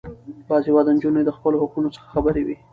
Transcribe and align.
باسواده 0.47 0.91
نجونې 0.95 1.21
د 1.25 1.29
خپلو 1.37 1.59
حقونو 1.63 1.93
څخه 1.95 2.07
خبرې 2.13 2.41
وي. 2.47 2.55